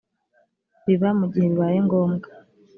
[0.85, 2.27] biba mu gihe bibaye ngombwa